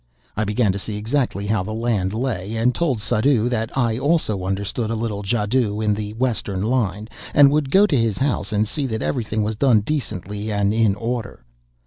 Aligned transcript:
I 0.35 0.45
began 0.45 0.71
to 0.71 0.79
see 0.79 0.95
exactly 0.97 1.45
how 1.45 1.61
the 1.61 1.75
land 1.75 2.11
lay, 2.11 2.55
and 2.55 2.73
told 2.73 3.01
Suddhoo 3.01 3.49
that 3.49 3.77
I 3.77 3.99
also 3.99 4.45
understood 4.45 4.89
a 4.89 4.95
little 4.95 5.21
jadoo 5.21 5.79
in 5.79 5.93
the 5.93 6.13
Western 6.13 6.63
line, 6.63 7.07
and 7.35 7.51
would 7.51 7.69
go 7.69 7.85
to 7.85 7.95
his 7.95 8.17
house 8.17 8.49
to 8.49 8.65
see 8.65 8.87
that 8.87 9.03
everything 9.03 9.43
was 9.43 9.55
done 9.57 9.81
decently 9.81 10.51
and 10.51 10.73
in 10.73 10.95
order. 10.95 11.45